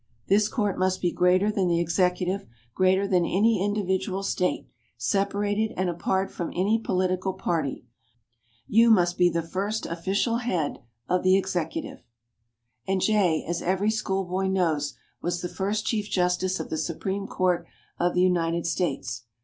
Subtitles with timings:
[0.27, 4.65] This Court must be greater than the Executive, greater than any individual State,
[4.97, 7.85] separated and apart from any political party.
[8.65, 12.01] You must be the first official head of the Executive."
[12.87, 17.67] And Jay, as every schoolboy knows, was the first Chief Justice of the Supreme Court
[17.99, 19.25] of the United States.